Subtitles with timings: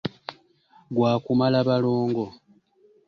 [0.95, 2.25] Gwa kumala balongo.